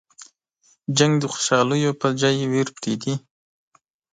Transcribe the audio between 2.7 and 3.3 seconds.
پرېږدي.